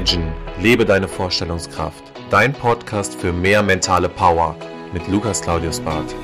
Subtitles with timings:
[0.00, 2.02] Imagine, lebe deine Vorstellungskraft.
[2.30, 4.56] Dein Podcast für mehr mentale Power
[4.94, 6.14] mit Lukas Claudius Barth.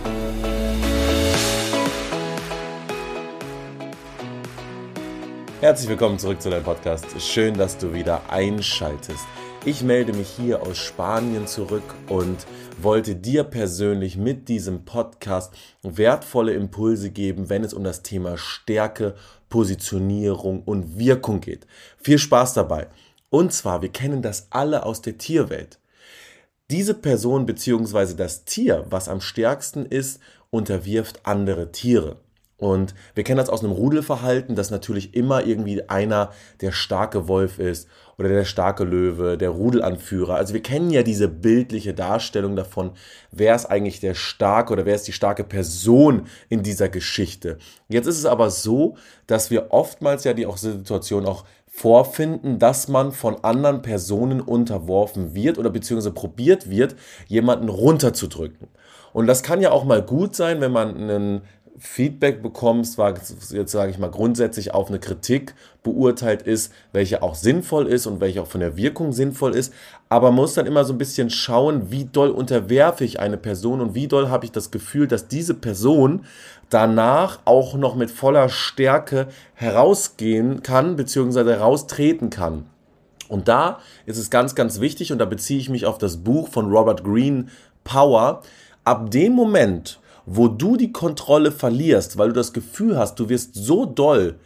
[5.61, 7.21] Herzlich willkommen zurück zu deinem Podcast.
[7.21, 9.27] Schön, dass du wieder einschaltest.
[9.67, 12.47] Ich melde mich hier aus Spanien zurück und
[12.81, 15.53] wollte dir persönlich mit diesem Podcast
[15.83, 19.17] wertvolle Impulse geben, wenn es um das Thema Stärke,
[19.51, 21.67] Positionierung und Wirkung geht.
[21.99, 22.87] Viel Spaß dabei.
[23.37, 25.79] Und zwar, wir kennen das alle aus der Tierwelt.
[26.71, 28.15] Diese Person bzw.
[28.15, 32.17] das Tier, was am stärksten ist, unterwirft andere Tiere.
[32.57, 37.59] Und wir kennen das aus einem Rudelverhalten, dass natürlich immer irgendwie einer der starke Wolf
[37.59, 37.87] ist
[38.17, 40.37] oder der starke Löwe, der Rudelanführer.
[40.37, 42.93] Also wir kennen ja diese bildliche Darstellung davon,
[43.31, 47.59] wer ist eigentlich der starke oder wer ist die starke Person in dieser Geschichte.
[47.89, 51.45] Jetzt ist es aber so, dass wir oftmals ja die auch Situation auch
[51.77, 56.97] vorfinden, dass man von anderen Personen unterworfen wird oder beziehungsweise probiert wird,
[57.27, 58.69] jemanden runterzudrücken.
[59.13, 61.43] Und das kann ja auch mal gut sein, wenn man einen
[61.79, 67.35] Feedback bekommst, war jetzt sage ich mal grundsätzlich auf eine Kritik beurteilt ist, welche auch
[67.35, 69.73] sinnvoll ist und welche auch von der Wirkung sinnvoll ist.
[70.09, 73.81] Aber man muss dann immer so ein bisschen schauen, wie doll unterwerfe ich eine Person
[73.81, 76.25] und wie doll habe ich das Gefühl, dass diese Person
[76.71, 82.67] danach auch noch mit voller Stärke herausgehen kann, beziehungsweise heraustreten kann.
[83.29, 86.49] Und da ist es ganz, ganz wichtig, und da beziehe ich mich auf das Buch
[86.49, 87.47] von Robert Greene,
[87.85, 88.43] Power.
[88.85, 93.55] Ab dem Moment, wo du die Kontrolle verlierst, weil du das Gefühl hast, du wirst
[93.55, 94.39] so doll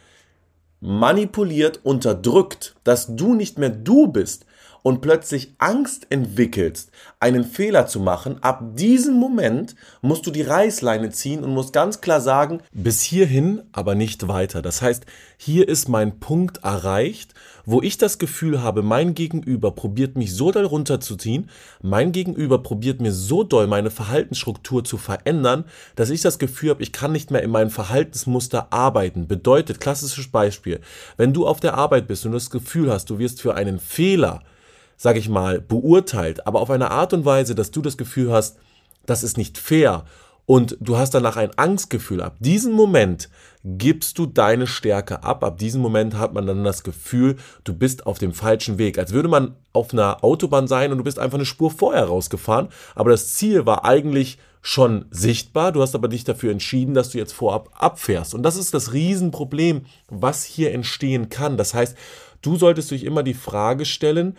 [0.79, 4.45] manipuliert, unterdrückt, dass du nicht mehr du bist
[4.83, 11.09] und plötzlich Angst entwickelst, einen Fehler zu machen, ab diesem Moment musst du die Reißleine
[11.11, 14.61] ziehen und musst ganz klar sagen, bis hierhin, aber nicht weiter.
[14.61, 15.05] Das heißt,
[15.37, 17.33] hier ist mein Punkt erreicht,
[17.65, 21.49] wo ich das Gefühl habe, mein Gegenüber probiert mich so doll runterzuziehen,
[21.81, 26.83] mein Gegenüber probiert mir so doll meine Verhaltensstruktur zu verändern, dass ich das Gefühl habe,
[26.83, 29.27] ich kann nicht mehr in meinem Verhaltensmuster arbeiten.
[29.27, 30.79] Bedeutet, klassisches Beispiel,
[31.17, 34.41] wenn du auf der Arbeit bist und das Gefühl hast, du wirst für einen Fehler
[35.01, 38.59] sage ich mal, beurteilt, aber auf eine Art und Weise, dass du das Gefühl hast,
[39.07, 40.05] das ist nicht fair
[40.45, 42.21] und du hast danach ein Angstgefühl.
[42.21, 43.27] Ab diesem Moment
[43.63, 45.43] gibst du deine Stärke ab.
[45.43, 48.99] Ab diesem Moment hat man dann das Gefühl, du bist auf dem falschen Weg.
[48.99, 52.69] Als würde man auf einer Autobahn sein und du bist einfach eine Spur vorher rausgefahren.
[52.93, 55.71] Aber das Ziel war eigentlich schon sichtbar.
[55.71, 58.35] Du hast aber dich dafür entschieden, dass du jetzt vorab abfährst.
[58.35, 61.57] Und das ist das Riesenproblem, was hier entstehen kann.
[61.57, 61.97] Das heißt,
[62.43, 64.37] du solltest dich immer die Frage stellen,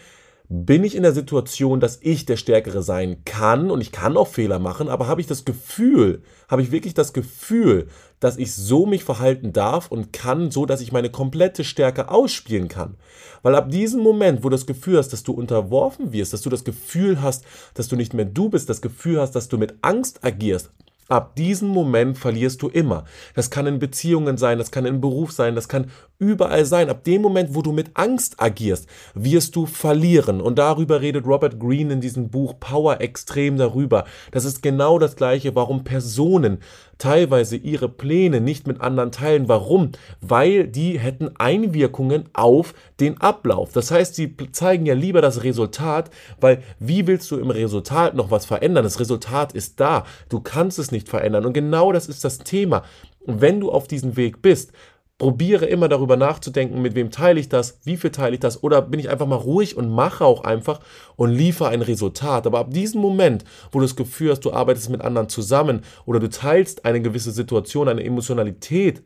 [0.55, 4.29] bin ich in der Situation, dass ich der Stärkere sein kann und ich kann auch
[4.29, 7.89] Fehler machen, aber habe ich das Gefühl, habe ich wirklich das Gefühl,
[8.21, 12.69] dass ich so mich verhalten darf und kann, so dass ich meine komplette Stärke ausspielen
[12.69, 12.97] kann.
[13.41, 16.51] Weil ab diesem Moment, wo du das Gefühl hast, dass du unterworfen wirst, dass du
[16.51, 19.77] das Gefühl hast, dass du nicht mehr du bist, das Gefühl hast, dass du mit
[19.81, 20.71] Angst agierst,
[21.13, 23.05] Ab diesem Moment verlierst du immer.
[23.35, 26.89] Das kann in Beziehungen sein, das kann in Beruf sein, das kann überall sein.
[26.89, 30.41] Ab dem Moment, wo du mit Angst agierst, wirst du verlieren.
[30.41, 34.07] Und darüber redet Robert Greene in diesem Buch Power extrem darüber.
[34.31, 36.61] Das ist genau das Gleiche, warum Personen
[37.03, 39.49] teilweise ihre Pläne nicht mit anderen teilen.
[39.49, 39.91] Warum?
[40.21, 43.73] Weil die hätten Einwirkungen auf den Ablauf.
[43.73, 48.31] Das heißt, sie zeigen ja lieber das Resultat, weil wie willst du im Resultat noch
[48.31, 48.85] was verändern?
[48.85, 50.05] Das Resultat ist da.
[50.29, 51.45] Du kannst es nicht verändern.
[51.45, 52.85] Und genau das ist das Thema.
[53.27, 54.73] Wenn du auf diesem Weg bist,
[55.23, 58.83] probiere immer darüber nachzudenken, mit wem teile ich das, wie viel teile ich das oder
[58.83, 60.81] bin ich einfach mal ruhig und mache auch einfach
[61.15, 62.45] und liefere ein Resultat.
[62.45, 66.19] Aber ab diesem Moment, wo du das Gefühl hast, du arbeitest mit anderen zusammen oder
[66.19, 69.05] du teilst eine gewisse Situation, eine Emotionalität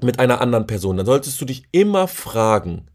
[0.00, 2.86] mit einer anderen Person, dann solltest du dich immer fragen,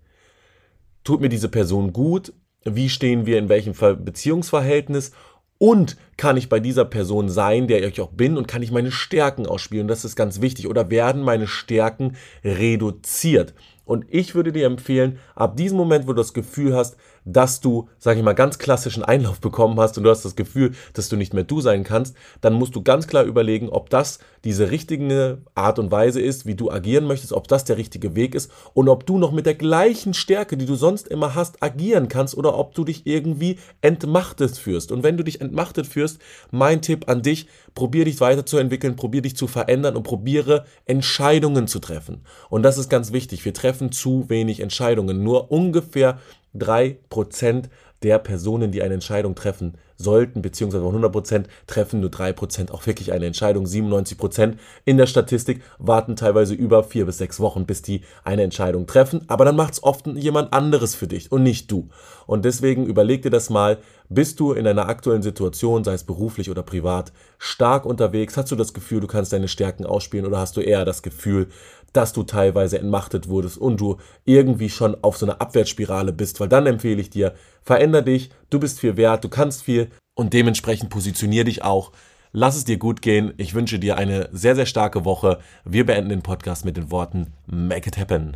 [1.03, 2.31] tut mir diese Person gut?
[2.63, 3.73] Wie stehen wir in welchem
[4.05, 5.11] Beziehungsverhältnis?
[5.57, 8.91] Und kann ich bei dieser Person sein, der ich auch bin, und kann ich meine
[8.91, 9.87] Stärken ausspielen?
[9.87, 10.67] Das ist ganz wichtig.
[10.67, 13.53] Oder werden meine Stärken reduziert?
[13.85, 17.89] Und ich würde dir empfehlen, ab diesem Moment, wo du das Gefühl hast, dass du,
[17.97, 21.15] sage ich mal, ganz klassischen Einlauf bekommen hast und du hast das Gefühl, dass du
[21.17, 25.39] nicht mehr du sein kannst, dann musst du ganz klar überlegen, ob das diese richtige
[25.55, 28.87] Art und Weise ist, wie du agieren möchtest, ob das der richtige Weg ist und
[28.89, 32.57] ob du noch mit der gleichen Stärke, die du sonst immer hast, agieren kannst oder
[32.57, 34.91] ob du dich irgendwie entmachtet führst.
[34.91, 36.19] Und wenn du dich entmachtet führst,
[36.51, 41.79] mein Tipp an dich, probier dich weiterzuentwickeln, probier dich zu verändern und probiere Entscheidungen zu
[41.79, 42.21] treffen.
[42.49, 43.43] Und das ist ganz wichtig.
[43.45, 45.23] Wir treffen zu wenig Entscheidungen.
[45.23, 46.19] Nur ungefähr
[46.55, 47.69] drei Prozent
[48.03, 52.71] der Personen, die eine Entscheidung treffen, sollten, beziehungsweise von 100 Prozent treffen nur drei Prozent
[52.71, 53.65] auch wirklich eine Entscheidung.
[53.65, 58.43] 97 Prozent in der Statistik warten teilweise über vier bis sechs Wochen, bis die eine
[58.43, 59.21] Entscheidung treffen.
[59.27, 61.89] Aber dann macht es oft jemand anderes für dich und nicht du.
[62.27, 63.77] Und deswegen überleg dir das mal,
[64.09, 68.37] bist du in einer aktuellen Situation, sei es beruflich oder privat, stark unterwegs?
[68.37, 71.47] Hast du das Gefühl, du kannst deine Stärken ausspielen oder hast du eher das Gefühl,
[71.95, 76.39] dass du teilweise entmachtet wurdest und du irgendwie schon auf so einer Abwärtsspirale bist?
[76.39, 77.33] Weil dann empfehle ich dir,
[77.63, 81.91] veränder dich, du bist viel wert, du kannst viel und dementsprechend positionier dich auch.
[82.31, 83.33] Lass es dir gut gehen.
[83.37, 85.39] Ich wünsche dir eine sehr, sehr starke Woche.
[85.63, 88.35] Wir beenden den Podcast mit den Worten Make it happen.